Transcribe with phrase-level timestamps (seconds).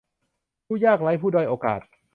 [0.65, 1.81] ผู้ยากไร้ ผู้ด้อยโอกาส